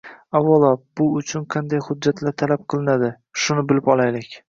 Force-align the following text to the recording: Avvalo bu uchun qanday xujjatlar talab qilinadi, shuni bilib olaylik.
Avvalo 0.37 0.71
bu 1.01 1.07
uchun 1.19 1.45
qanday 1.57 1.85
xujjatlar 1.89 2.37
talab 2.45 2.67
qilinadi, 2.75 3.15
shuni 3.45 3.71
bilib 3.73 3.97
olaylik. 3.97 4.39